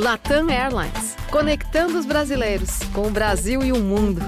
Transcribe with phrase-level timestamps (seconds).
[0.00, 4.22] Latam Airlines, conectando os brasileiros com o Brasil e o mundo.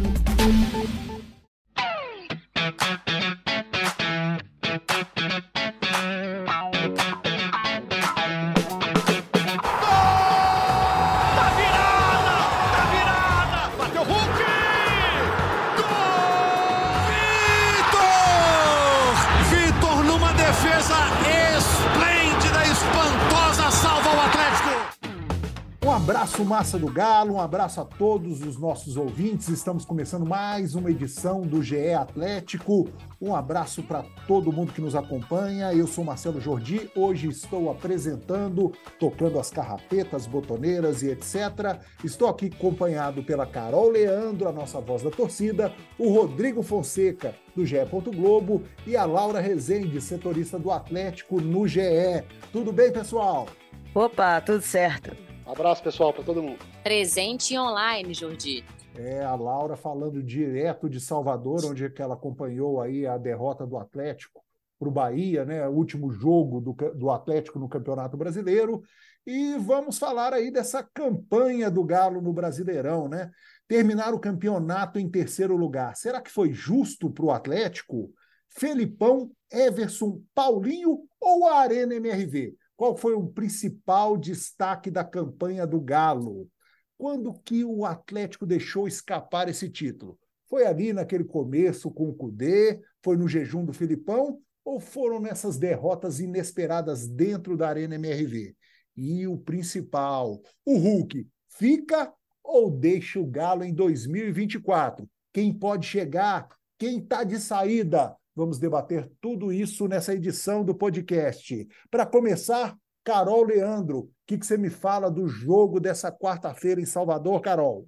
[26.44, 29.48] Massa do Galo, um abraço a todos os nossos ouvintes.
[29.48, 32.88] Estamos começando mais uma edição do GE Atlético.
[33.20, 35.72] Um abraço para todo mundo que nos acompanha.
[35.72, 36.90] Eu sou Marcelo Jordi.
[36.96, 41.80] Hoje estou apresentando, tocando as carrapetas, botoneiras e etc.
[42.02, 47.64] Estou aqui acompanhado pela Carol Leandro, a nossa voz da torcida, o Rodrigo Fonseca, do
[47.64, 47.76] GE.
[48.14, 52.24] Globo, e a Laura Rezende, setorista do Atlético no GE.
[52.52, 53.46] Tudo bem, pessoal?
[53.94, 55.21] Opa, tudo certo.
[55.52, 56.58] Abraço, pessoal, para todo mundo.
[56.82, 58.64] Presente e online, Jordi.
[58.96, 63.66] É, a Laura falando direto de Salvador, onde é que ela acompanhou aí a derrota
[63.66, 64.42] do Atlético
[64.78, 65.68] para o Bahia, né?
[65.68, 68.82] O último jogo do, do Atlético no Campeonato Brasileiro.
[69.26, 73.30] E vamos falar aí dessa campanha do Galo no Brasileirão, né?
[73.68, 75.94] Terminar o campeonato em terceiro lugar.
[75.96, 78.10] Será que foi justo para o Atlético?
[78.48, 82.56] Felipão, Everson, Paulinho ou a Arena MRV?
[82.82, 86.50] Qual foi o principal destaque da campanha do Galo?
[86.98, 90.18] Quando que o Atlético deixou escapar esse título?
[90.48, 92.80] Foi ali naquele começo com o Cudê?
[93.00, 94.40] Foi no jejum do Filipão?
[94.64, 98.56] Ou foram nessas derrotas inesperadas dentro da Arena MRV?
[98.96, 105.08] E o principal, o Hulk, fica ou deixa o Galo em 2024?
[105.32, 106.48] Quem pode chegar?
[106.76, 108.16] Quem está de saída?
[108.34, 111.68] Vamos debater tudo isso nessa edição do podcast.
[111.90, 116.86] Para começar, Carol Leandro, o que, que, você me fala do jogo dessa quarta-feira em
[116.86, 117.86] Salvador, Carol?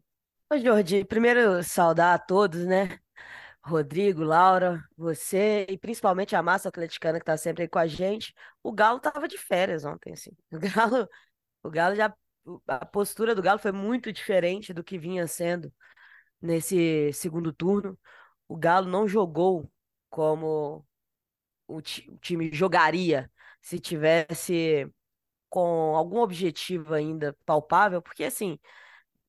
[0.52, 2.98] Oi, Jordi, primeiro saudar a todos, né?
[3.64, 8.34] Rodrigo, Laura, você e principalmente a massa atleticana que está sempre aí com a gente.
[8.62, 10.30] O Galo estava de férias ontem, assim.
[10.52, 11.08] O Galo,
[11.62, 12.14] o Galo já
[12.68, 15.72] a postura do Galo foi muito diferente do que vinha sendo
[16.40, 17.98] nesse segundo turno.
[18.46, 19.70] O Galo não jogou
[20.14, 20.86] como
[21.66, 21.82] o, o
[22.20, 23.28] time jogaria
[23.60, 24.88] se tivesse
[25.50, 28.58] com algum objetivo ainda palpável, porque assim,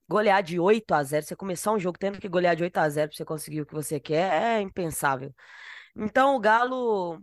[0.07, 2.89] golear de 8 a 0, você começar um jogo tendo que golear de 8 a
[2.89, 5.33] 0 para você conseguir o que você quer, é impensável.
[5.95, 7.15] Então o Galo,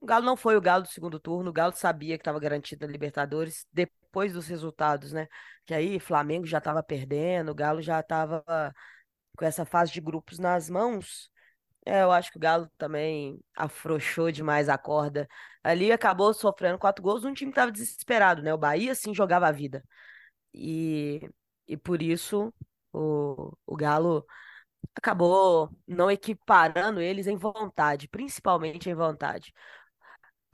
[0.00, 2.86] o Galo não foi o Galo do segundo turno, o Galo sabia que estava garantido
[2.86, 5.28] na Libertadores depois dos resultados, né?
[5.66, 8.44] Que aí Flamengo já estava perdendo, o Galo já estava
[9.36, 11.31] com essa fase de grupos nas mãos.
[11.84, 15.28] É, eu acho que o Galo também afrouxou demais a corda.
[15.64, 18.54] Ali acabou sofrendo quatro gols um time que estava desesperado, né?
[18.54, 19.82] O Bahia sim jogava a vida.
[20.54, 21.20] E,
[21.68, 22.52] e por isso
[22.92, 24.26] o, o Galo
[24.96, 29.52] acabou não equiparando eles em vontade, principalmente em vontade.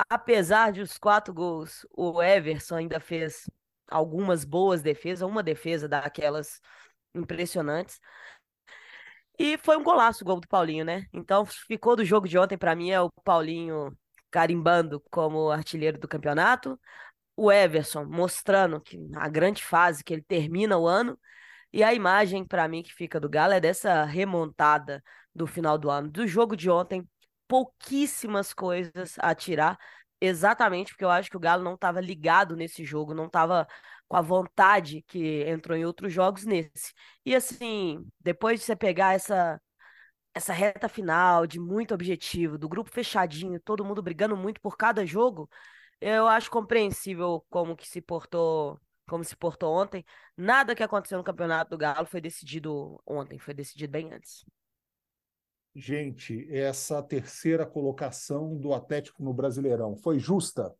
[0.08, 3.50] Apesar de os quatro gols, o Everson ainda fez
[3.90, 6.60] algumas boas defesas, uma defesa daquelas
[7.14, 8.00] impressionantes.
[9.38, 11.06] E foi um golaço o gol do Paulinho, né?
[11.12, 13.96] Então ficou do jogo de ontem, para mim, é o Paulinho
[14.30, 16.78] carimbando como artilheiro do campeonato.
[17.36, 21.18] O Everson mostrando que a grande fase que ele termina o ano.
[21.72, 25.02] E a imagem, para mim, que fica do Galo é dessa remontada
[25.34, 26.10] do final do ano.
[26.10, 27.06] Do jogo de ontem,
[27.46, 29.78] pouquíssimas coisas a tirar,
[30.20, 33.66] exatamente porque eu acho que o Galo não estava ligado nesse jogo, não estava
[34.08, 36.92] com a vontade que entrou em outros jogos nesse.
[37.24, 39.60] E assim, depois de você pegar essa
[40.34, 45.04] essa reta final de muito objetivo, do grupo fechadinho, todo mundo brigando muito por cada
[45.04, 45.50] jogo,
[46.00, 50.04] eu acho compreensível como que se portou, como se portou ontem.
[50.36, 54.44] Nada que aconteceu no Campeonato do Galo foi decidido ontem, foi decidido bem antes.
[55.74, 60.74] Gente, essa terceira colocação do Atlético no Brasileirão foi justa?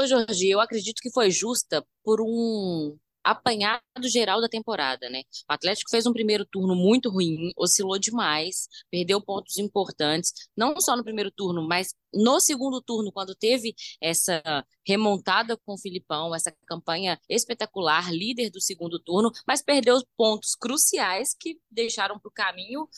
[0.00, 5.24] Ô, Jorge, eu acredito que foi justa por um apanhado geral da temporada, né?
[5.46, 10.96] O Atlético fez um primeiro turno muito ruim, oscilou demais, perdeu pontos importantes, não só
[10.96, 14.42] no primeiro turno, mas no segundo turno, quando teve essa
[14.86, 21.34] remontada com o Filipão, essa campanha espetacular, líder do segundo turno, mas perdeu pontos cruciais
[21.38, 22.88] que deixaram para o caminho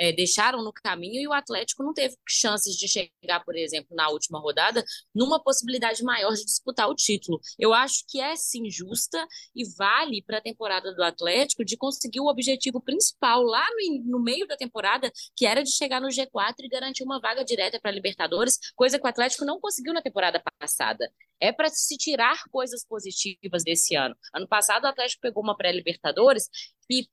[0.00, 4.08] é, deixaram no caminho e o Atlético não teve chances de chegar, por exemplo, na
[4.08, 4.82] última rodada,
[5.14, 7.38] numa possibilidade maior de disputar o título.
[7.58, 12.20] Eu acho que é sim justa e vale para a temporada do Atlético de conseguir
[12.20, 16.54] o objetivo principal lá no, no meio da temporada, que era de chegar no G4
[16.60, 20.00] e garantir uma vaga direta para a Libertadores, coisa que o Atlético não conseguiu na
[20.00, 21.12] temporada passada.
[21.38, 24.16] É para se tirar coisas positivas desse ano.
[24.34, 26.48] Ano passado, o Atlético pegou uma pré-Libertadores
[26.88, 27.06] e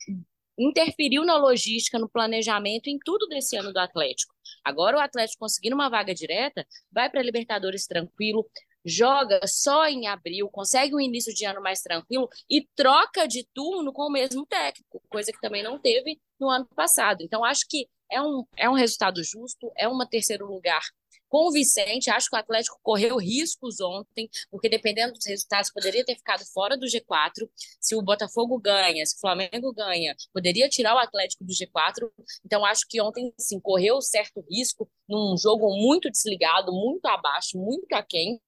[0.57, 4.33] interferiu na logística, no planejamento, em tudo desse ano do Atlético.
[4.63, 8.49] Agora o Atlético conseguindo uma vaga direta, vai para a Libertadores tranquilo,
[8.83, 13.91] joga só em abril, consegue um início de ano mais tranquilo e troca de turno
[13.91, 17.21] com o mesmo técnico, coisa que também não teve no ano passado.
[17.21, 20.81] Então acho que é um, é um resultado justo, é uma terceiro lugar
[21.27, 22.09] convincente.
[22.09, 26.77] Acho que o Atlético correu riscos ontem, porque dependendo dos resultados, poderia ter ficado fora
[26.77, 27.47] do G4.
[27.79, 32.09] Se o Botafogo ganha, se o Flamengo ganha, poderia tirar o Atlético do G4.
[32.45, 37.93] Então, acho que ontem, sim, correu certo risco num jogo muito desligado, muito abaixo, muito
[37.93, 38.39] aquém.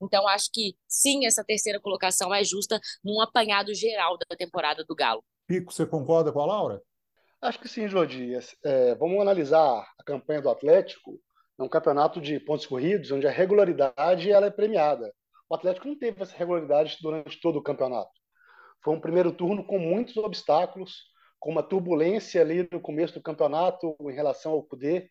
[0.00, 4.94] Então, acho que sim, essa terceira colocação é justa num apanhado geral da temporada do
[4.94, 5.24] Galo.
[5.46, 6.82] Pico, você concorda com a Laura?
[7.40, 8.32] Acho que sim, Jordi.
[8.64, 11.20] É, vamos analisar a campanha do Atlético
[11.58, 15.12] é um campeonato de pontos corridos, onde a regularidade ela é premiada.
[15.48, 18.10] O Atlético não teve essa regularidade durante todo o campeonato.
[18.82, 21.04] Foi um primeiro turno com muitos obstáculos,
[21.38, 25.10] com uma turbulência ali no começo do campeonato em relação ao poder,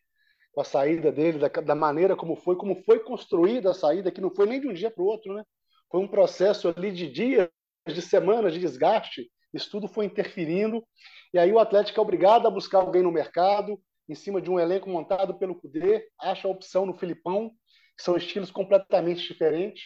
[0.53, 4.21] com a saída dele, da, da maneira como foi, como foi construída a saída, que
[4.21, 5.43] não foi nem de um dia para o outro, né?
[5.91, 7.49] Foi um processo ali de dias,
[7.87, 9.29] de semanas de desgaste.
[9.53, 10.85] Isso tudo foi interferindo.
[11.33, 14.59] E aí o Atlético é obrigado a buscar alguém no mercado, em cima de um
[14.59, 17.49] elenco montado pelo Cudê, acha a opção no Filipão,
[17.97, 19.83] que são estilos completamente diferentes.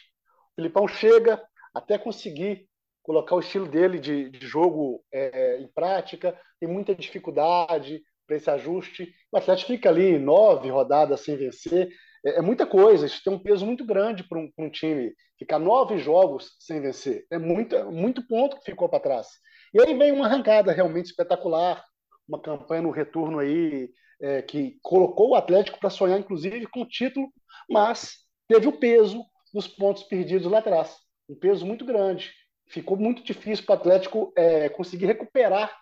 [0.52, 1.42] O Filipão chega
[1.74, 2.68] até conseguir
[3.02, 8.50] colocar o estilo dele de, de jogo é, em prática, tem muita dificuldade para esse
[8.50, 9.12] ajuste.
[9.32, 11.90] O Atlético fica ali nove rodadas sem vencer,
[12.26, 15.14] é, é muita coisa, isso tem um peso muito grande para um, um, time.
[15.38, 19.28] Ficar nove jogos sem vencer, é muito, muito ponto que ficou para trás.
[19.74, 21.84] E aí vem uma arrancada realmente espetacular,
[22.28, 23.90] uma campanha no retorno aí
[24.22, 27.32] é, que colocou o Atlético para sonhar, inclusive, com o título,
[27.70, 28.18] mas
[28.48, 29.24] teve o peso
[29.54, 30.96] dos pontos perdidos lá atrás.
[31.28, 32.32] Um peso muito grande.
[32.68, 35.76] Ficou muito difícil para o Atlético é, conseguir recuperar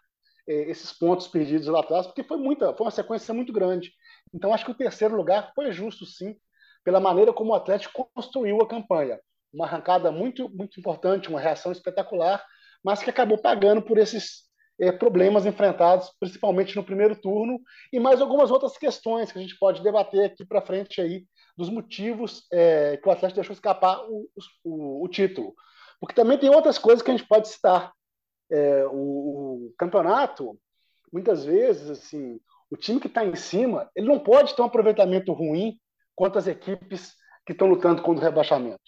[0.47, 3.91] é, esses pontos perdidos lá atrás, porque foi, muita, foi uma sequência muito grande.
[4.33, 6.35] Então, acho que o terceiro lugar foi justo, sim,
[6.83, 9.19] pela maneira como o Atlético construiu a campanha.
[9.53, 12.43] Uma arrancada muito, muito importante, uma reação espetacular,
[12.83, 14.46] mas que acabou pagando por esses
[14.79, 17.59] é, problemas enfrentados, principalmente no primeiro turno,
[17.91, 21.25] e mais algumas outras questões que a gente pode debater aqui para frente aí,
[21.57, 24.29] dos motivos é, que o Atlético deixou escapar o,
[24.63, 25.55] o, o, título.
[25.99, 27.91] Porque também tem outras coisas que a gente pode citar.
[28.49, 30.57] É, o, o, campeonato,
[31.11, 32.39] muitas vezes, assim,
[32.69, 35.79] o time que está em cima, ele não pode ter um aproveitamento ruim
[36.15, 37.13] quanto as equipes
[37.45, 38.79] que estão lutando contra o rebaixamento.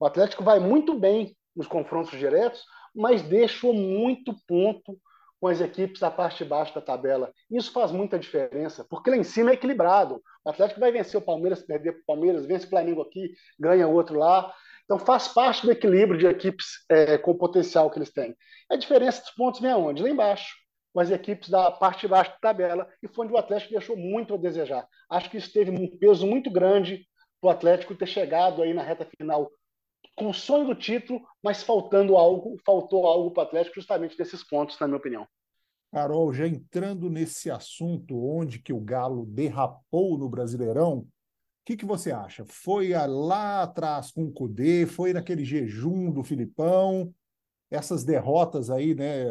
[0.00, 2.64] O Atlético vai muito bem nos confrontos diretos,
[2.94, 4.98] mas deixou muito ponto
[5.46, 7.32] com as equipes da parte de baixo da tabela.
[7.48, 10.20] Isso faz muita diferença, porque lá em cima é equilibrado.
[10.44, 13.86] O Atlético vai vencer o Palmeiras, perder para o Palmeiras, vence o Flamengo aqui, ganha
[13.86, 14.52] outro lá.
[14.84, 18.34] Então faz parte do equilíbrio de equipes é, com o potencial que eles têm.
[18.68, 20.02] A diferença dos pontos vem aonde?
[20.02, 20.52] Lá embaixo,
[20.92, 23.96] com as equipes da parte de baixo da tabela, e foi onde o Atlético deixou
[23.96, 24.84] muito a desejar.
[25.08, 27.06] Acho que isso teve um peso muito grande
[27.40, 29.48] para o Atlético ter chegado aí na reta final
[30.16, 34.42] com o sonho do título, mas faltando algo, faltou algo para o Atlético justamente desses
[34.42, 35.28] pontos, na minha opinião.
[35.92, 41.08] Carol, já entrando nesse assunto onde que o Galo derrapou no Brasileirão, o
[41.64, 42.44] que, que você acha?
[42.46, 47.12] Foi lá atrás com o Cudê, foi naquele jejum do Filipão,
[47.70, 49.24] essas derrotas aí, né?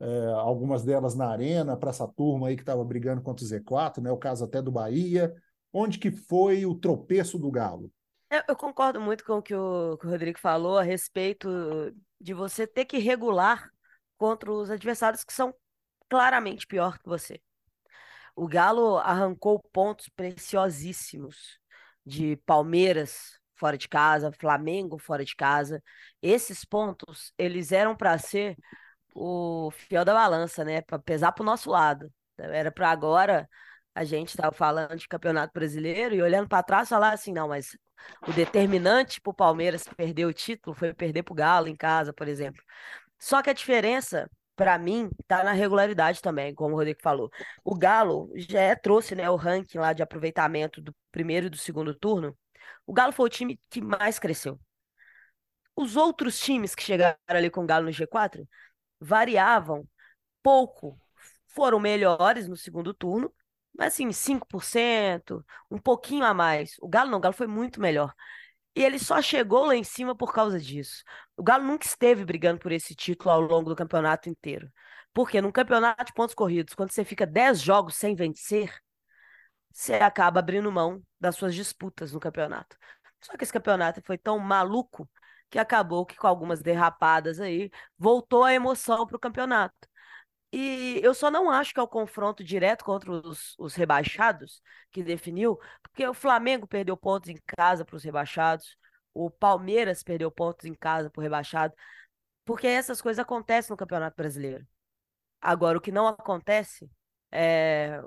[0.00, 4.02] É, algumas delas na arena para essa turma aí que estava brigando contra o Z4,
[4.02, 4.10] né?
[4.10, 5.34] O caso até do Bahia.
[5.72, 7.90] Onde que foi o tropeço do Galo?
[8.48, 11.48] Eu concordo muito com o que o, que o Rodrigo falou a respeito
[12.20, 13.70] de você ter que regular
[14.16, 15.54] contra os adversários que são
[16.08, 17.40] claramente pior que você.
[18.34, 21.58] O Galo arrancou pontos preciosíssimos
[22.04, 25.82] de Palmeiras fora de casa, Flamengo fora de casa.
[26.20, 28.56] Esses pontos, eles eram para ser
[29.14, 30.82] o fiel da balança, né?
[30.82, 32.12] Para pesar para o nosso lado.
[32.38, 33.48] Era para agora
[33.94, 37.76] a gente estava falando de campeonato brasileiro e olhando para trás falar assim, não, mas
[38.26, 42.12] o determinante para o Palmeiras perder o título foi perder para o Galo em casa,
[42.12, 42.60] por exemplo.
[43.20, 47.30] Só que a diferença, para mim, tá na regularidade também, como o Rodrigo falou.
[47.64, 51.56] O Galo já é, trouxe né, o ranking lá de aproveitamento do primeiro e do
[51.58, 52.36] segundo turno.
[52.86, 54.60] O Galo foi o time que mais cresceu.
[55.76, 58.46] Os outros times que chegaram ali com o Galo no G4
[59.00, 59.86] variavam
[60.42, 60.98] pouco.
[61.48, 63.32] Foram melhores no segundo turno,
[63.76, 66.76] mas assim, 5%, um pouquinho a mais.
[66.80, 68.14] O Galo não, o Galo foi muito melhor.
[68.74, 71.04] E ele só chegou lá em cima por causa disso.
[71.36, 74.70] O Galo nunca esteve brigando por esse título ao longo do campeonato inteiro.
[75.12, 78.74] Porque num campeonato de pontos corridos, quando você fica 10 jogos sem vencer,
[79.72, 82.76] você acaba abrindo mão das suas disputas no campeonato.
[83.20, 85.08] Só que esse campeonato foi tão maluco
[85.50, 89.88] que acabou que com algumas derrapadas aí, voltou a emoção para o campeonato.
[90.56, 95.02] E eu só não acho que é o confronto direto contra os, os rebaixados que
[95.02, 98.76] definiu, porque o Flamengo perdeu pontos em casa para os rebaixados,
[99.12, 101.74] o Palmeiras perdeu pontos em casa para o rebaixado,
[102.44, 104.66] porque essas coisas acontecem no Campeonato Brasileiro.
[105.40, 106.90] Agora, o que não acontece
[107.32, 108.00] é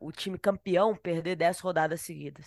[0.00, 2.46] o time campeão perder 10 rodadas seguidas.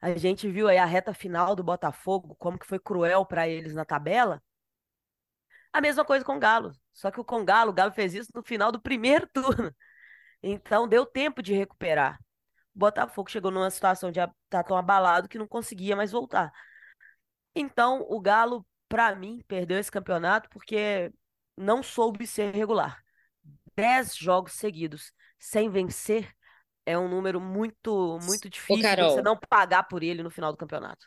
[0.00, 3.74] A gente viu aí a reta final do Botafogo, como que foi cruel para eles
[3.74, 4.42] na tabela.
[5.72, 6.72] A mesma coisa com o Galo.
[6.92, 9.74] Só que o com o Galo, o Galo fez isso no final do primeiro turno.
[10.42, 12.18] Então deu tempo de recuperar.
[12.74, 16.52] O Botafogo chegou numa situação de estar tá tão abalado que não conseguia mais voltar.
[17.54, 21.12] Então o Galo, para mim, perdeu esse campeonato porque
[21.56, 23.02] não soube ser regular.
[23.74, 26.30] Dez jogos seguidos sem vencer
[26.84, 30.52] é um número muito, muito difícil Ô, Carol, você não pagar por ele no final
[30.52, 31.06] do campeonato.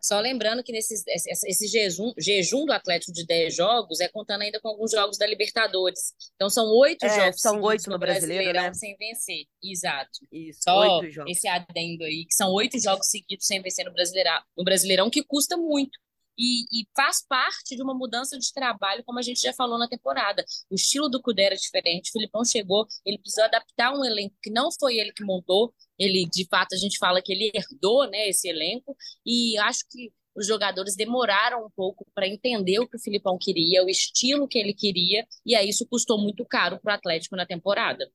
[0.00, 4.60] Só lembrando que nesse esse, jejum, jejum do Atlético de 10 jogos é contando ainda
[4.60, 6.14] com alguns jogos da Libertadores.
[6.34, 8.74] Então são oito É, jogos são oito no Brasileiro, Brasileirão né?
[8.74, 9.44] sem vencer.
[9.62, 10.10] Exato.
[10.32, 14.64] Isso, Só esse adendo aí, que são oito jogos seguidos sem vencer no Brasileirão, no
[14.64, 15.98] Brasileirão, que custa muito.
[16.38, 19.88] E, e faz parte de uma mudança de trabalho, como a gente já falou na
[19.88, 20.44] temporada.
[20.70, 22.08] O estilo do Cudê era diferente.
[22.08, 25.74] O Filipão chegou, ele precisou adaptar um elenco que não foi ele que montou.
[25.98, 28.96] Ele, de fato, a gente fala que ele herdou, né, esse elenco.
[29.24, 33.84] E acho que os jogadores demoraram um pouco para entender o que o Filipão queria,
[33.84, 37.44] o estilo que ele queria, e aí isso custou muito caro para o Atlético na
[37.44, 38.10] temporada.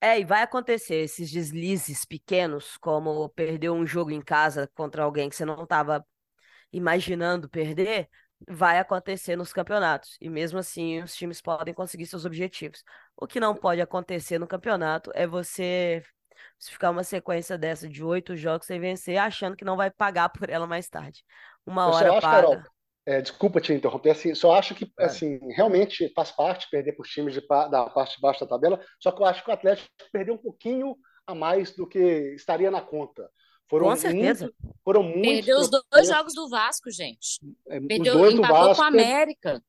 [0.00, 5.28] É, e vai acontecer esses deslizes pequenos, como perder um jogo em casa contra alguém
[5.28, 6.04] que você não estava
[6.72, 8.08] imaginando perder,
[8.48, 10.16] vai acontecer nos campeonatos.
[10.20, 12.82] E mesmo assim, os times podem conseguir seus objetivos.
[13.16, 16.02] O que não pode acontecer no campeonato é você
[16.60, 20.48] ficar uma sequência dessa de oito jogos sem vencer, achando que não vai pagar por
[20.50, 21.24] ela mais tarde.
[21.66, 22.70] Uma Eu hora acho, Carol, paga.
[23.06, 25.08] é, desculpa te interromper, assim, só acho que Vai.
[25.08, 28.80] assim, realmente faz parte perder para os times de da parte de baixo da tabela,
[29.00, 30.96] só que eu acho que o Atlético perdeu um pouquinho
[31.26, 31.98] a mais do que
[32.34, 33.30] estaria na conta.
[33.68, 34.44] Foram Com certeza.
[34.44, 37.38] muito, foram muitos Perdeu os dois jogos do Vasco, gente.
[37.68, 39.62] é, os Perdeu, dois do empatou com Vasco, a América.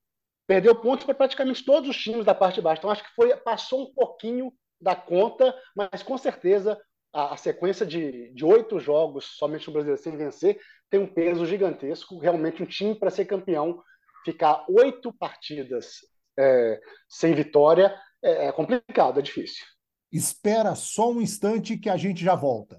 [0.47, 2.79] perdeu pontos para praticamente todos os times da parte de baixo.
[2.79, 6.79] Então acho que foi passou um pouquinho da conta, mas com certeza
[7.13, 11.45] a, a sequência de, de oito jogos somente no Brasileiro sem vencer tem um peso
[11.45, 12.17] gigantesco.
[12.19, 13.83] Realmente um time para ser campeão
[14.23, 15.97] ficar oito partidas
[16.37, 19.65] é, sem vitória é, é complicado, é difícil.
[20.11, 22.78] Espera só um instante que a gente já volta.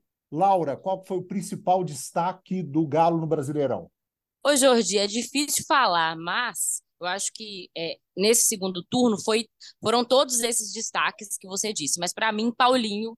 [0.31, 3.91] Laura, qual foi o principal destaque do Galo no Brasileirão?
[4.43, 9.47] Ô, Jordi, é difícil falar, mas eu acho que é, nesse segundo turno foi,
[9.81, 11.99] foram todos esses destaques que você disse.
[11.99, 13.17] Mas para mim, Paulinho,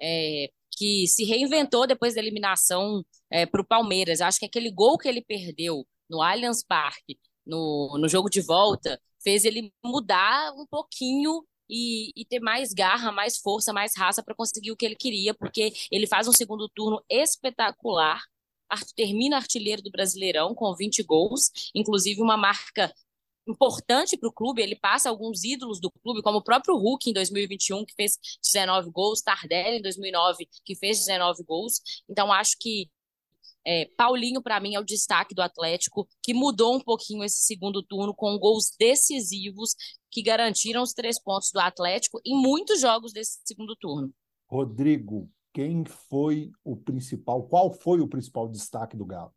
[0.00, 4.20] é, que se reinventou depois da eliminação é, para o Palmeiras.
[4.20, 9.00] Acho que aquele gol que ele perdeu no Allianz Parque, no, no jogo de volta,
[9.22, 14.34] fez ele mudar um pouquinho e, e ter mais garra, mais força, mais raça para
[14.34, 18.20] conseguir o que ele queria, porque ele faz um segundo turno espetacular
[18.68, 22.92] ar- termina artilheiro do Brasileirão com 20 gols, inclusive uma marca
[23.46, 24.62] importante para o clube.
[24.62, 28.90] Ele passa alguns ídolos do clube, como o próprio Hulk em 2021, que fez 19
[28.90, 31.80] gols, Tardelli em 2009, que fez 19 gols.
[32.08, 32.90] Então, acho que
[33.66, 37.82] é, Paulinho, para mim, é o destaque do Atlético, que mudou um pouquinho esse segundo
[37.82, 39.74] turno com gols decisivos
[40.10, 44.12] que garantiram os três pontos do Atlético em muitos jogos desse segundo turno.
[44.50, 47.42] Rodrigo, quem foi o principal?
[47.42, 49.32] Qual foi o principal destaque do Galo?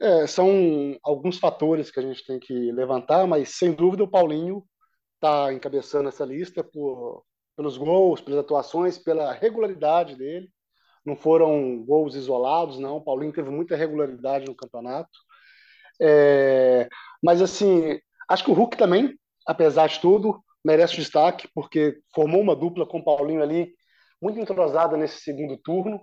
[0.00, 4.64] É, são alguns fatores que a gente tem que levantar, mas sem dúvida o Paulinho
[5.16, 7.22] está encabeçando essa lista por,
[7.54, 10.50] pelos gols, pelas atuações, pela regularidade dele.
[11.04, 12.96] Não foram gols isolados, não.
[12.96, 15.10] O Paulinho teve muita regularidade no campeonato.
[16.00, 16.88] É,
[17.22, 22.54] mas, assim, acho que o Hulk também, apesar de tudo, merece destaque, porque formou uma
[22.54, 23.72] dupla com o Paulinho ali
[24.20, 26.00] muito entrosada nesse segundo turno.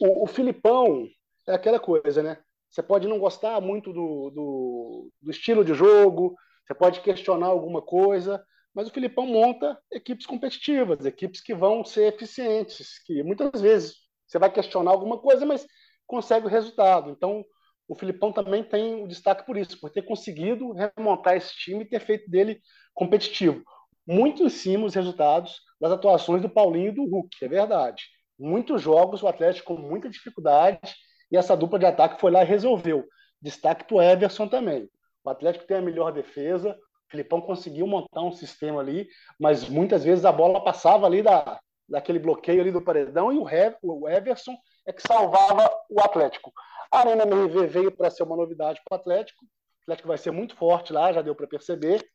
[0.00, 1.06] O, o Filipão
[1.46, 2.38] é aquela coisa, né?
[2.70, 7.80] Você pode não gostar muito do, do, do estilo de jogo, você pode questionar alguma
[7.80, 13.96] coisa, mas o Filipão monta equipes competitivas, equipes que vão ser eficientes, que muitas vezes
[14.26, 15.66] você vai questionar alguma coisa, mas
[16.06, 17.10] consegue o resultado.
[17.10, 17.44] Então,
[17.88, 21.88] o Filipão também tem o destaque por isso, por ter conseguido remontar esse time e
[21.88, 22.60] ter feito dele
[22.92, 23.62] competitivo.
[24.06, 28.04] Muito em cima os resultados das atuações do Paulinho e do Hulk, é verdade.
[28.38, 30.94] Muitos jogos o Atlético com muita dificuldade
[31.32, 33.06] e essa dupla de ataque foi lá e resolveu.
[33.40, 34.88] Destaque para o Everson também.
[35.24, 39.08] O Atlético tem a melhor defesa, o Filipão conseguiu montar um sistema ali,
[39.40, 43.38] mas muitas vezes a bola passava ali da, daquele bloqueio ali do paredão e
[43.82, 44.54] o Everson
[44.86, 46.52] é que salvava o Atlético.
[46.90, 49.44] A Arena MRV veio para ser uma novidade para o Atlético.
[49.44, 52.06] O Atlético vai ser muito forte lá, já deu para perceber.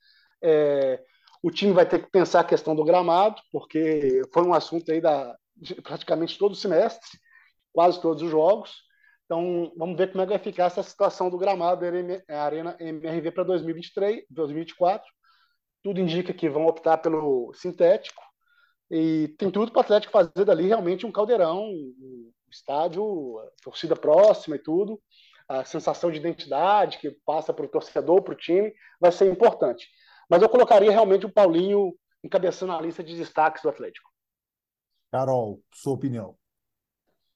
[0.42, 1.00] É,
[1.42, 5.01] o time vai ter que pensar a questão do gramado, porque foi um assunto aí
[5.01, 7.20] da, de praticamente todo o semestre,
[7.72, 8.72] quase todos os jogos.
[9.25, 11.82] Então, vamos ver como é que vai ficar essa situação do gramado
[12.27, 15.06] da Arena MRV para 2023, 2024.
[15.82, 18.22] Tudo indica que vão optar pelo sintético.
[18.92, 21.72] E tem tudo para o Atlético fazer dali realmente um caldeirão,
[22.53, 25.01] estádio, torcida próxima e tudo.
[25.48, 29.88] A sensação de identidade que passa para o torcedor, para o time, vai ser importante.
[30.29, 31.93] Mas eu colocaria realmente o Paulinho
[32.24, 34.10] encabeçando a lista de destaques do Atlético.
[35.12, 36.38] Carol, sua opinião.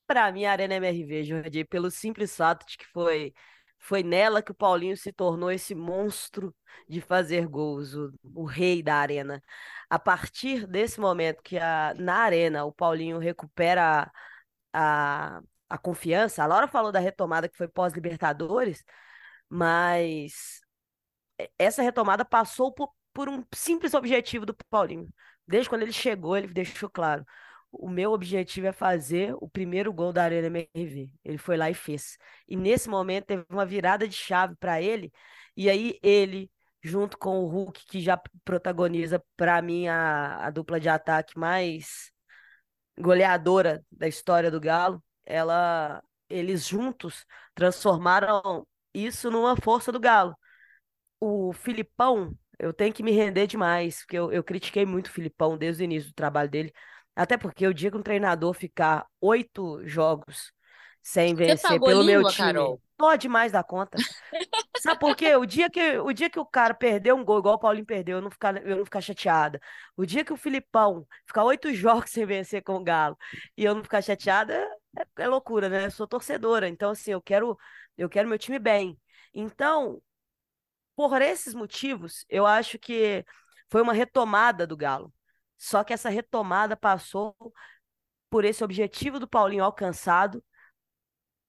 [0.08, 3.34] Para mim, a Arena MRV, Jordi, pelo simples fato de que foi
[3.80, 6.54] foi nela que o Paulinho se tornou esse monstro
[6.90, 9.42] de fazer gols, o, o, rei da arena.
[9.90, 14.12] A partir desse momento que a, na arena o Paulinho recupera
[14.78, 18.84] a, a, confiança, a Laura falou da retomada que foi pós-Libertadores,
[19.50, 20.62] mas
[21.58, 25.10] essa retomada passou por, por um simples objetivo do Paulinho.
[25.48, 27.26] Desde quando ele chegou, ele deixou claro
[27.72, 31.12] o meu objetivo é fazer o primeiro gol da Arena MRV.
[31.24, 32.18] Ele foi lá e fez.
[32.48, 35.12] E nesse momento teve uma virada de chave para ele.
[35.56, 40.80] E aí ele, junto com o Hulk, que já protagoniza para mim a, a dupla
[40.80, 42.12] de ataque mais
[43.00, 50.36] goleadora da história do Galo, ela, eles juntos transformaram isso numa força do Galo.
[51.20, 55.58] O Filipão, eu tenho que me render demais, porque eu, eu critiquei muito o Filipão
[55.58, 56.74] desde o início do trabalho dele
[57.18, 60.54] até porque o dia que um treinador ficar oito jogos
[61.02, 62.82] sem vencer pelo língua, meu time, Carol.
[62.98, 63.98] Tô demais da conta.
[64.80, 65.36] Sabe por quê?
[65.36, 68.18] O dia, que, o dia que o cara perdeu um gol, igual o Paulinho perdeu,
[68.18, 69.60] eu não ficar, eu não ficar chateada.
[69.96, 73.18] O dia que o Filipão ficar oito jogos sem vencer com o Galo
[73.56, 74.54] e eu não ficar chateada,
[74.98, 75.86] é, é loucura, né?
[75.86, 77.58] Eu sou torcedora, então assim, eu quero,
[77.98, 79.00] eu quero meu time bem.
[79.34, 80.02] Então,
[80.96, 83.26] por esses motivos, eu acho que
[83.70, 85.14] foi uma retomada do Galo.
[85.58, 87.36] Só que essa retomada passou
[88.30, 90.44] por esse objetivo do Paulinho alcançado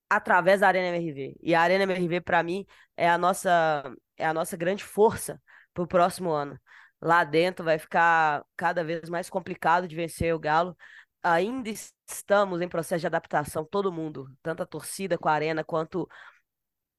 [0.09, 1.37] através da Arena MRV.
[1.43, 2.67] E a Arena MRV, para mim,
[2.97, 3.85] é a nossa,
[4.17, 5.41] é a nossa grande força
[5.73, 6.59] para o próximo ano.
[7.01, 10.77] Lá dentro vai ficar cada vez mais complicado de vencer o Galo.
[11.23, 11.71] Ainda
[12.09, 16.09] estamos em processo de adaptação, todo mundo, tanto a torcida com a Arena, quanto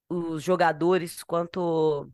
[0.09, 2.11] os jogadores, quanto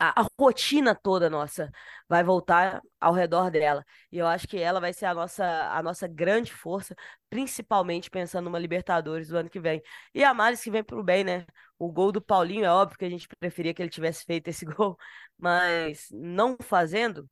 [0.00, 1.70] a, a, rotina toda nossa
[2.08, 3.84] vai voltar ao redor dela.
[4.10, 6.96] E eu acho que ela vai ser a nossa, a nossa grande força,
[7.28, 9.82] principalmente pensando numa Libertadores do ano que vem.
[10.14, 11.46] E a Maris que vem pro bem, né?
[11.78, 14.64] O gol do Paulinho, é óbvio que a gente preferia que ele tivesse feito esse
[14.64, 14.96] gol,
[15.38, 17.28] mas não fazendo,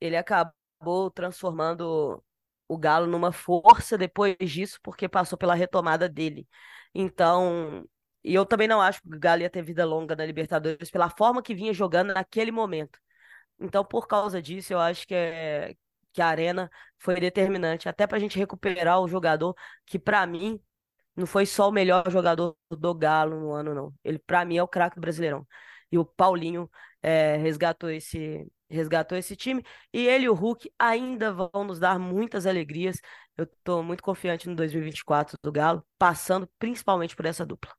[0.00, 2.22] ele acabou transformando
[2.68, 6.48] o Galo numa força depois disso, porque passou pela retomada dele.
[6.94, 7.84] Então,
[8.24, 11.10] e eu também não acho que o Galo ia ter vida longa na Libertadores pela
[11.10, 12.98] forma que vinha jogando naquele momento.
[13.60, 15.76] Então, por causa disso, eu acho que, é,
[16.12, 19.54] que a Arena foi determinante, até para a gente recuperar o jogador
[19.86, 20.60] que, para mim,
[21.16, 23.94] não foi só o melhor jogador do Galo no ano, não.
[24.04, 25.46] Ele, para mim, é o craque do Brasileirão.
[25.92, 26.70] E o Paulinho
[27.02, 31.98] é, resgatou esse resgatou esse time e ele e o Hulk ainda vão nos dar
[31.98, 33.00] muitas alegrias.
[33.36, 37.72] Eu estou muito confiante no 2024 do Galo, passando principalmente por essa dupla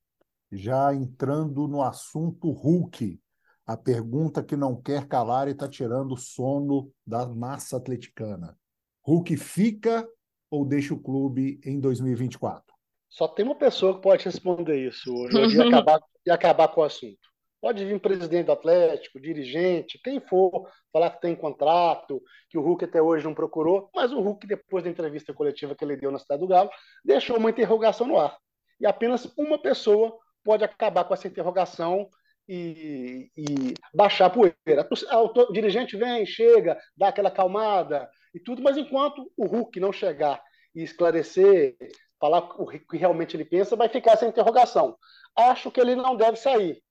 [0.51, 3.19] já entrando no assunto Hulk,
[3.65, 8.57] a pergunta que não quer calar e está tirando o sono da massa atleticana.
[9.01, 10.07] Hulk fica
[10.49, 12.63] ou deixa o clube em 2024?
[13.09, 16.83] Só tem uma pessoa que pode responder isso hoje e acabar, e acabar com o
[16.83, 17.25] assunto.
[17.61, 22.85] Pode vir presidente do Atlético, dirigente, quem for, falar que tem contrato, que o Hulk
[22.85, 26.19] até hoje não procurou, mas o Hulk, depois da entrevista coletiva que ele deu na
[26.19, 26.69] Cidade do Galo,
[27.03, 28.37] deixou uma interrogação no ar.
[28.79, 32.07] E apenas uma pessoa pode acabar com essa interrogação
[32.47, 34.87] e, e baixar a poeira.
[35.11, 40.41] O dirigente vem, chega, dá aquela calmada e tudo, mas enquanto o Hulk não chegar
[40.73, 41.75] e esclarecer,
[42.19, 44.95] falar o que realmente ele pensa, vai ficar essa interrogação.
[45.35, 46.81] Acho que ele não deve sair.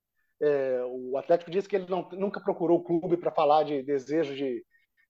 [0.42, 4.34] É, o Atlético disse que ele não, nunca procurou o clube para falar de desejo
[4.34, 4.64] de,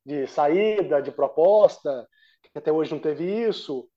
[0.05, 2.07] de saída, de proposta,
[2.43, 3.89] que até hoje não teve isso.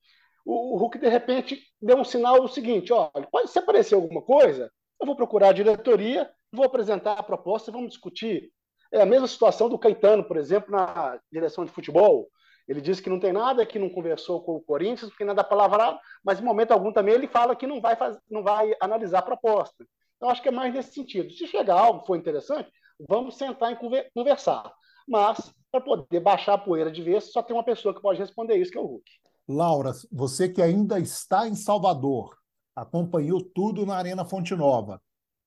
[0.49, 4.71] O, Hulk, de repente, deu um sinal do seguinte: olha, pode se aparecer alguma coisa,
[4.97, 8.49] eu vou procurar a diretoria, vou apresentar a proposta e vamos discutir.
[8.89, 12.29] É a mesma situação do Caetano, por exemplo, na direção de futebol.
[12.65, 15.99] Ele disse que não tem nada, que não conversou com o Corinthians, que nada palavra,
[16.23, 19.23] mas em momento algum também ele fala que não vai, faz, não vai analisar a
[19.23, 19.85] proposta.
[20.15, 21.29] Então, acho que é mais nesse sentido.
[21.29, 22.71] Se chegar algo for interessante,
[23.07, 24.73] vamos sentar e conversar.
[25.05, 28.55] Mas, para poder baixar a poeira de vez, só tem uma pessoa que pode responder
[28.55, 29.26] isso, que é o Hulk.
[29.47, 32.37] Laura, você que ainda está em Salvador,
[32.75, 35.01] acompanhou tudo na Arena Fonte Nova.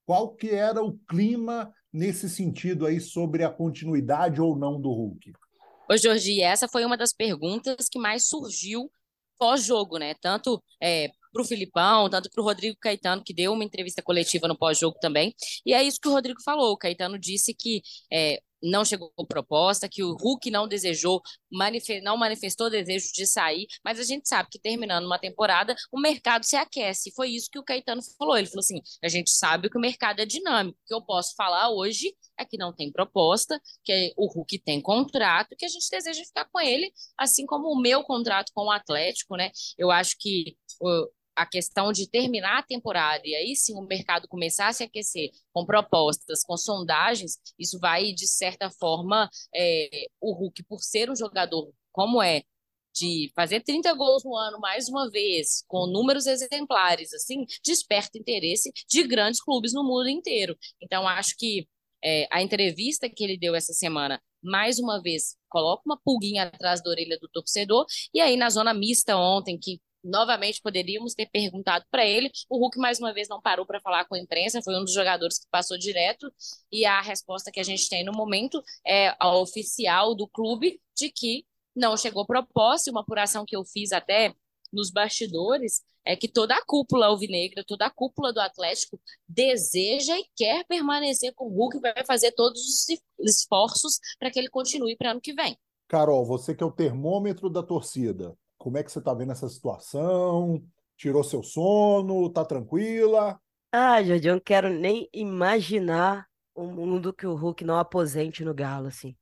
[0.07, 5.33] Qual que era o clima nesse sentido aí sobre a continuidade ou não do Hulk?
[5.89, 8.91] Ô, Jorge, essa foi uma das perguntas que mais surgiu
[9.39, 10.15] pós-jogo, né?
[10.21, 14.49] Tanto é, para o Filipão, tanto para o Rodrigo Caetano, que deu uma entrevista coletiva
[14.49, 15.35] no pós-jogo também.
[15.65, 16.73] E é isso que o Rodrigo falou.
[16.73, 17.83] O Caetano disse que
[18.13, 23.67] é, não chegou proposta, que o Hulk não desejou, manife não manifestou desejo de sair,
[23.85, 27.13] mas a gente sabe que terminando uma temporada, o mercado se aquece.
[27.15, 28.37] Foi isso que o Caetano falou.
[28.37, 30.79] Ele falou assim: a gente sabe que o mercado é dinâmico.
[30.83, 34.81] O que eu posso falar hoje é que não tem proposta, que o Hulk tem
[34.81, 38.71] contrato, que a gente deseja ficar com ele, assim como o meu contrato com o
[38.71, 39.51] Atlético, né?
[39.79, 40.57] Eu acho que
[41.43, 45.31] a questão de terminar a temporada e aí sim o mercado começar a se aquecer
[45.53, 51.17] com propostas, com sondagens, isso vai, de certa forma, é, o Hulk, por ser um
[51.17, 52.43] jogador como é,
[52.95, 58.71] de fazer 30 gols no ano mais uma vez, com números exemplares, assim, desperta interesse
[58.89, 60.57] de grandes clubes no mundo inteiro.
[60.81, 61.69] Então, acho que
[62.03, 66.83] é, a entrevista que ele deu essa semana, mais uma vez, coloca uma pulguinha atrás
[66.83, 71.85] da orelha do torcedor, e aí na zona mista ontem, que novamente poderíamos ter perguntado
[71.91, 72.31] para ele.
[72.49, 74.93] O Hulk, mais uma vez, não parou para falar com a imprensa, foi um dos
[74.93, 76.33] jogadores que passou direto,
[76.73, 81.11] e a resposta que a gente tem no momento é a oficial do clube de
[81.11, 84.35] que não chegou proposta, e uma apuração que eu fiz até
[84.73, 90.25] nos bastidores é que toda a cúpula alvinegra, toda a cúpula do Atlético deseja e
[90.35, 92.87] quer permanecer com o Hulk, vai fazer todos os
[93.21, 95.57] esforços para que ele continue para ano que vem.
[95.89, 99.49] Carol, você que é o termômetro da torcida, como é que você está vendo essa
[99.49, 100.63] situação?
[100.95, 102.31] Tirou seu sono?
[102.31, 103.41] Tá tranquila?
[103.73, 108.53] Ah, Jordi, eu não quero nem imaginar o mundo que o Hulk não aposente no
[108.53, 109.17] Galo, assim.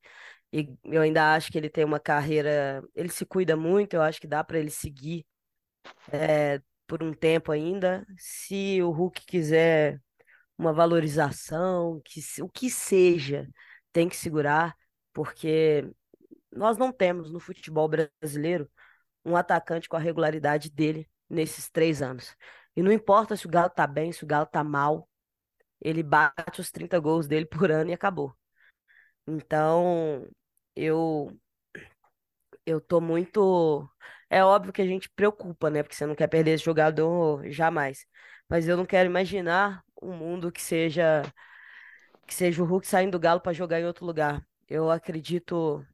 [0.53, 2.83] E eu ainda acho que ele tem uma carreira.
[2.97, 5.25] Ele se cuida muito, eu acho que dá para ele seguir
[6.13, 8.05] é, por um tempo ainda.
[8.19, 10.01] Se o Hulk quiser
[10.59, 13.49] uma valorização, que, o que seja,
[13.93, 14.75] tem que segurar,
[15.13, 15.89] porque
[16.53, 18.69] nós não temos no futebol brasileiro
[19.29, 22.37] um atacante com a regularidade dele nesses três anos.
[22.77, 25.09] E não importa se o Galo tá bem, se o Galo tá mal,
[25.81, 28.35] ele bate os 30 gols dele por ano e acabou.
[29.27, 30.27] Então,
[30.77, 31.31] eu
[32.67, 33.89] eu tô muito
[34.31, 35.83] é óbvio que a gente preocupa, né?
[35.83, 38.07] Porque você não quer perder esse jogador jamais.
[38.49, 41.23] Mas eu não quero imaginar um mundo que seja
[42.27, 44.47] que seja o Hulk saindo do Galo para jogar em outro lugar.
[44.69, 45.85] Eu acredito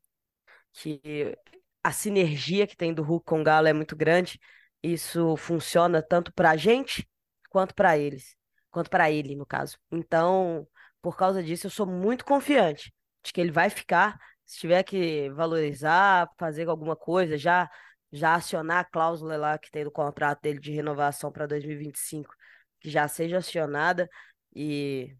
[0.72, 1.36] que
[1.84, 4.40] a sinergia que tem do Hulk com o Galo é muito grande.
[4.82, 7.06] Isso funciona tanto para a gente
[7.50, 8.36] quanto para eles,
[8.70, 9.78] quanto para ele, no caso.
[9.92, 10.66] Então,
[11.02, 12.92] por causa disso, eu sou muito confiante
[13.22, 14.18] de que ele vai ficar.
[14.46, 17.70] Se tiver que valorizar, fazer alguma coisa, já
[18.12, 22.32] já acionar a cláusula lá que tem no contrato dele de renovação para 2025,
[22.80, 24.08] que já seja acionada
[24.54, 25.16] e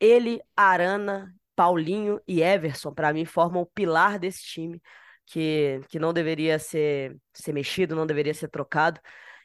[0.00, 4.80] ele, Arana, Paulinho e Everson, para mim, formam o pilar desse time
[5.26, 9.00] que, que não deveria ser, ser mexido, não deveria ser trocado.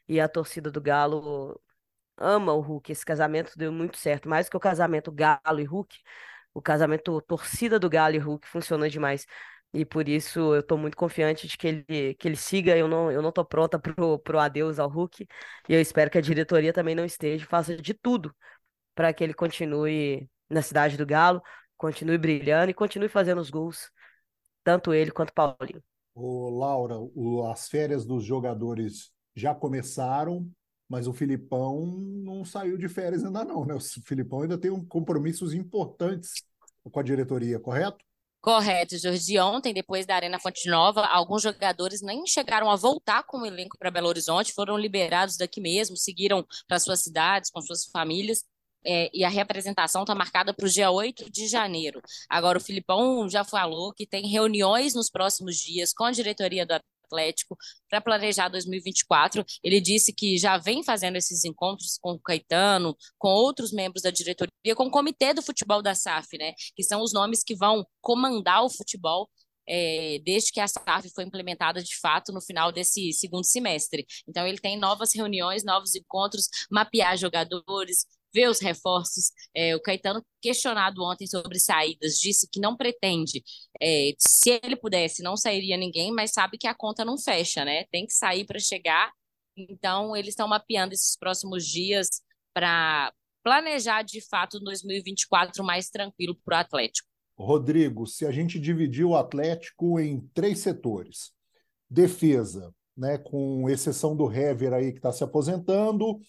[0.08, 1.60] E a torcida do Galo
[2.18, 2.92] ama o Hulk.
[2.92, 4.30] Esse casamento deu muito certo.
[4.30, 5.98] Mais que o casamento Galo e Hulk,
[6.54, 9.26] o casamento torcida do Galo e Hulk funcionou demais.
[9.74, 12.76] E por isso eu estou muito confiante de que ele, que ele siga.
[12.78, 15.28] Eu não, eu não tô pronta pro, pro adeus ao Hulk.
[15.70, 18.36] E eu espero que a diretoria também não esteja, faça de tudo
[18.96, 21.42] para que ele continue na cidade do Galo,
[21.78, 23.92] continue brilhando e continue fazendo os gols
[24.68, 25.82] tanto ele quanto o Paulinho.
[26.14, 30.46] Ô, Laura, o, as férias dos jogadores já começaram,
[30.90, 33.74] mas o Filipão não saiu de férias ainda não, né?
[33.74, 36.44] O Filipão ainda tem um compromissos importantes
[36.84, 38.04] com a diretoria, correto?
[38.42, 39.40] Correto, Jordi.
[39.40, 43.78] Ontem, depois da Arena Fonte Nova, alguns jogadores nem chegaram a voltar com o elenco
[43.80, 48.44] para Belo Horizonte, foram liberados daqui mesmo, seguiram para suas cidades, com suas famílias
[48.88, 52.02] é, e a representação está marcada para o dia 8 de janeiro.
[52.30, 56.74] Agora, o Filipão já falou que tem reuniões nos próximos dias com a diretoria do
[57.08, 57.58] Atlético
[57.90, 59.44] para planejar 2024.
[59.64, 64.12] Ele disse que já vem fazendo esses encontros com o Caetano, com outros membros da
[64.12, 66.54] diretoria, com o comitê do futebol da SAF, né?
[66.76, 69.30] Que são os nomes que vão comandar o futebol
[69.68, 74.06] é, desde que a SAF foi implementada de fato no final desse segundo semestre.
[74.28, 78.06] Então, ele tem novas reuniões, novos encontros, mapear jogadores,
[78.38, 79.32] ver os reforços.
[79.56, 83.44] É, o Caetano, questionado ontem sobre saídas, disse que não pretende,
[83.82, 87.86] é, se ele pudesse, não sairia ninguém, mas sabe que a conta não fecha, né?
[87.92, 89.12] Tem que sair para chegar.
[89.58, 92.08] Então, eles estão mapeando esses próximos dias
[92.54, 93.12] para
[93.44, 97.08] planejar de fato 2024 mais tranquilo para o Atlético.
[97.36, 101.32] Rodrigo, se a gente dividir o Atlético em três setores:
[101.90, 106.20] defesa, né, com exceção do Hever aí que está se aposentando,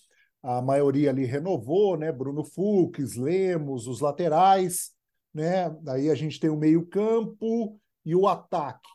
[0.43, 2.13] a maioria ali renovou, né?
[2.13, 4.93] Bruno Fux, Lemos, os laterais,
[5.35, 5.75] né?
[5.89, 8.89] Aí a gente tem o meio-campo e o ataque.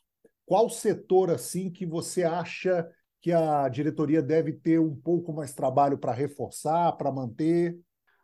[0.45, 2.89] Qual setor assim que você acha
[3.21, 7.79] que a diretoria deve ter um pouco mais trabalho para reforçar, para manter?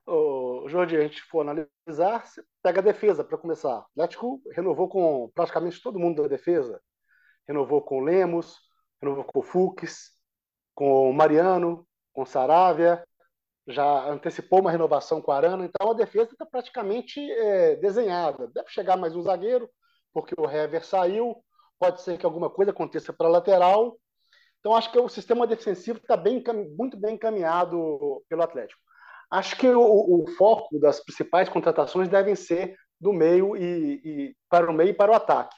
[0.06, 2.26] Ô, Jorge, a gente for analisar,
[2.62, 3.80] pega a defesa para começar.
[3.80, 6.82] O Atlético renovou com praticamente todo mundo da defesa.
[7.48, 8.58] Renovou com Lemos,
[9.02, 10.12] renovou com Fux,
[10.76, 13.04] com Mariano, com Saravia,
[13.70, 18.48] já antecipou uma renovação com o Arana, então a defesa está praticamente é, desenhada.
[18.54, 19.70] Deve chegar mais um zagueiro,
[20.14, 21.36] porque o Hever saiu,
[21.80, 23.98] pode ser que alguma coisa aconteça para a lateral.
[24.60, 26.44] Então acho que o sistema defensivo está bem,
[26.78, 28.82] muito bem encaminhado pelo Atlético.
[29.32, 34.70] Acho que o, o, foco das principais contratações devem ser do meio e, e para
[34.70, 35.56] o meio e para o ataque,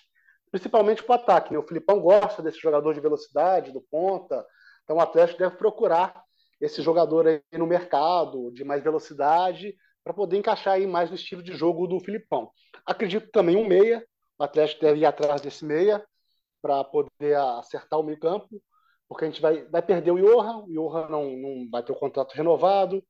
[0.51, 1.53] principalmente para o ataque.
[1.53, 1.57] Né?
[1.57, 4.45] O Filipão gosta desse jogador de velocidade, do ponta,
[4.83, 6.21] então o Atlético deve procurar
[6.61, 11.43] esse jogador aí no mercado de mais velocidade para poder encaixar aí mais no estilo
[11.43, 12.51] de jogo do Filipão.
[12.85, 14.05] Acredito também um meia,
[14.37, 16.03] o Atlético deve ir atrás desse meia
[16.61, 18.61] para poder acertar o meio campo,
[19.09, 21.95] porque a gente vai, vai perder o Johan, o Johan não, não vai ter o
[21.95, 23.03] contrato renovado,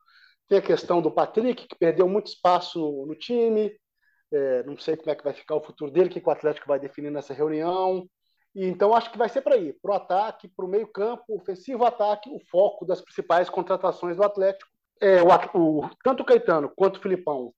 [0.48, 3.72] tem a questão do Patrick, que perdeu muito espaço no time.
[4.34, 6.68] É, não sei como é que vai ficar o futuro dele, o que o Atlético
[6.68, 8.06] vai definir nessa reunião.
[8.54, 12.30] Então, acho que vai ser para aí, para o ataque, para o meio-campo, ofensivo ataque,
[12.30, 14.70] o foco das principais contratações do Atlético.
[15.00, 17.54] É, o, o, tanto o Caetano quanto o Filipão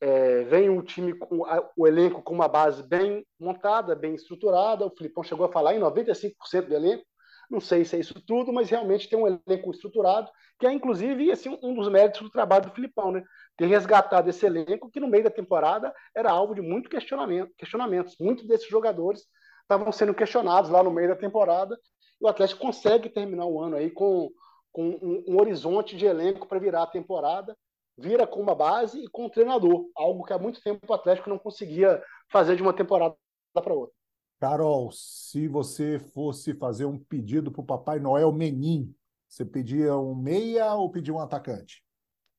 [0.00, 4.86] é, vem um time com a, o elenco com uma base bem montada, bem estruturada.
[4.86, 7.04] O Filipão chegou a falar em 95% do elenco.
[7.48, 11.30] Não sei se é isso tudo, mas realmente tem um elenco estruturado, que é inclusive
[11.30, 13.22] assim, um dos méritos do trabalho do Filipão, né?
[13.56, 18.16] Ter resgatado esse elenco que no meio da temporada era alvo de muito questionamento, questionamentos.
[18.18, 19.26] Muitos desses jogadores
[19.74, 21.78] estavam sendo questionados lá no meio da temporada.
[22.20, 24.30] E o Atlético consegue terminar o ano aí com,
[24.70, 27.56] com um, um horizonte de elenco para virar a temporada,
[27.96, 31.30] vira com uma base e com um treinador, algo que há muito tempo o Atlético
[31.30, 33.14] não conseguia fazer de uma temporada
[33.54, 33.94] para outra.
[34.40, 38.92] Carol, se você fosse fazer um pedido para o Papai Noel Menin,
[39.28, 41.82] você pedia um meia ou pedia um atacante?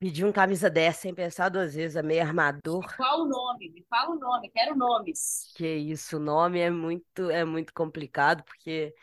[0.04, 2.86] Pedi um camisa 10 sem pensar duas vezes, a meia armador.
[2.98, 3.70] Qual o nome?
[3.70, 5.50] Me fala o nome, quero nomes.
[5.56, 8.94] Que isso, o nome é muito, é muito complicado, porque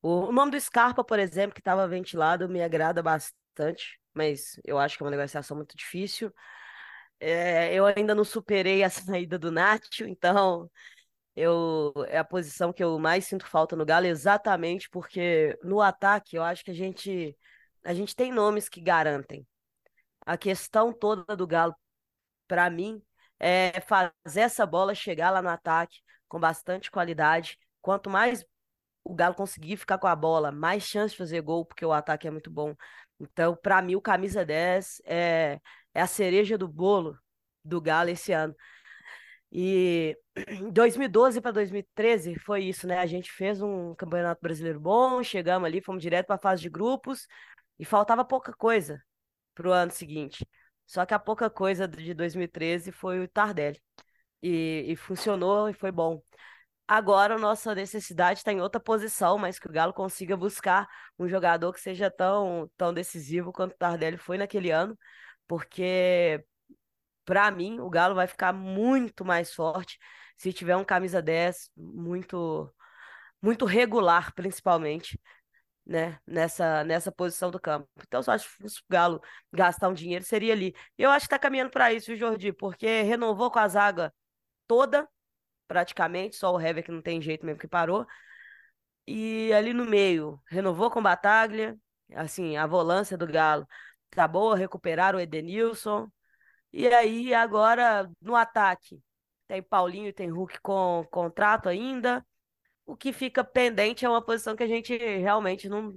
[0.00, 4.78] o, o nome do Scarpa, por exemplo, que estava ventilado, me agrada bastante, mas eu
[4.78, 6.32] acho que é uma negociação muito difícil.
[7.20, 10.70] É, eu ainda não superei a saída do Nacho, então
[11.36, 16.34] eu é a posição que eu mais sinto falta no Galo, exatamente porque no ataque
[16.34, 17.36] eu acho que a gente
[17.84, 19.46] a gente tem nomes que garantem.
[20.26, 21.74] A questão toda do Galo,
[22.48, 23.02] para mim,
[23.38, 27.58] é fazer essa bola chegar lá no ataque com bastante qualidade.
[27.80, 28.44] Quanto mais
[29.04, 32.26] o Galo conseguir ficar com a bola, mais chance de fazer gol, porque o ataque
[32.26, 32.74] é muito bom.
[33.20, 35.60] Então, para mim, o camisa 10 é,
[35.94, 37.16] é a cereja do bolo
[37.64, 38.54] do Galo esse ano.
[39.52, 40.18] E
[40.72, 42.98] 2012 para 2013 foi isso, né?
[42.98, 46.68] A gente fez um campeonato brasileiro bom, chegamos ali, fomos direto para a fase de
[46.68, 47.26] grupos
[47.78, 49.00] e faltava pouca coisa
[49.56, 50.46] para o ano seguinte.
[50.86, 53.80] Só que a pouca coisa de 2013 foi o Tardelli.
[54.42, 56.22] E, e funcionou e foi bom.
[56.88, 60.88] Agora nossa necessidade está em outra posição, mas que o Galo consiga buscar
[61.18, 64.96] um jogador que seja tão, tão decisivo quanto o Tardelli foi naquele ano,
[65.48, 66.44] porque
[67.24, 69.98] para mim, o Galo vai ficar muito mais forte
[70.38, 72.72] se tiver um camisa 10 muito
[73.42, 75.20] muito regular, principalmente,
[75.86, 77.88] né, nessa nessa posição do campo.
[78.06, 79.22] Então, só acho que o Galo
[79.52, 80.74] gastar um dinheiro seria ali.
[80.98, 82.52] Eu acho que está caminhando para isso, Jordi?
[82.52, 84.12] Porque renovou com a zaga
[84.66, 85.08] toda,
[85.68, 88.06] praticamente, só o Hever que não tem jeito mesmo que parou.
[89.06, 91.76] E ali no meio, renovou com Bataglia,
[92.14, 93.66] assim, a volância do Galo
[94.10, 96.10] tá boa, recuperaram o Edenilson,
[96.72, 99.02] e aí, agora, no ataque,
[99.48, 102.22] tem Paulinho tem Hulk com contrato ainda.
[102.86, 105.92] O que fica pendente é uma posição que a gente realmente não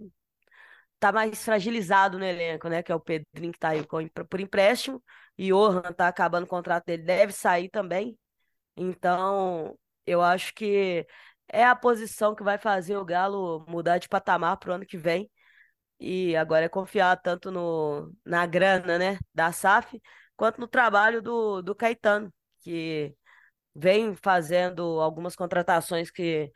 [0.99, 2.83] tá mais fragilizado no elenco, né?
[2.83, 3.85] Que é o Pedrinho que tá aí
[4.29, 5.01] por empréstimo.
[5.37, 8.17] E o Johan tá acabando o contrato dele, deve sair também.
[8.75, 11.05] Então, eu acho que
[11.47, 15.29] é a posição que vai fazer o Galo mudar de patamar pro ano que vem.
[15.99, 20.01] E agora é confiar tanto no, na grana, né, da SAF,
[20.35, 23.13] quanto no trabalho do, do Caetano, que
[23.75, 26.51] vem fazendo algumas contratações que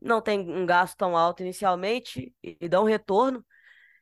[0.00, 3.44] não tem um gasto tão alto inicialmente e, e dão retorno.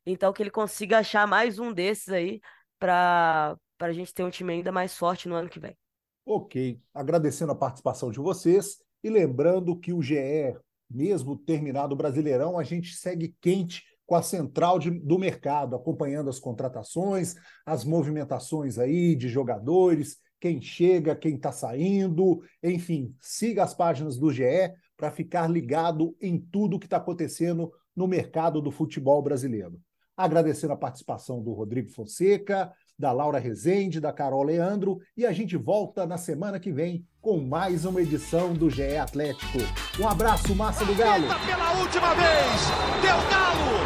[0.04, 2.40] Então, que ele consiga achar mais um desses aí
[2.78, 5.76] para a gente ter um time ainda mais forte no ano que vem.
[6.24, 6.80] Ok.
[6.94, 10.56] Agradecendo a participação de vocês e lembrando que o GE,
[10.88, 16.30] mesmo terminado o Brasileirão, a gente segue quente com a central de, do mercado, acompanhando
[16.30, 23.74] as contratações, as movimentações aí de jogadores, quem chega, quem está saindo, enfim, siga as
[23.74, 29.22] páginas do GE para ficar ligado em tudo que está acontecendo no mercado do futebol
[29.22, 29.80] brasileiro.
[30.16, 35.56] Agradecendo a participação do Rodrigo Fonseca, da Laura Rezende, da Carol Leandro, e a gente
[35.56, 39.58] volta na semana que vem com mais uma edição do GE Atlético.
[40.00, 41.26] Um abraço, Massa do Galo!
[41.46, 43.85] Pela última vez, deu Galo!